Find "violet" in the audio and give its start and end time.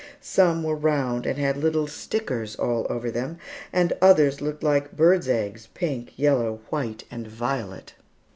7.27-7.93